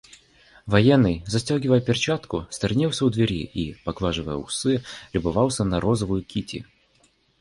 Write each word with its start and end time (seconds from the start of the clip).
Военный, 0.65 1.23
застегивая 1.27 1.79
перчатку, 1.79 2.47
сторонился 2.49 3.05
у 3.05 3.11
двери 3.11 3.43
и, 3.43 3.75
поглаживая 3.83 4.37
усы, 4.37 4.83
любовался 5.13 5.63
на 5.63 5.79
розовую 5.79 6.23
Кити. 6.23 6.65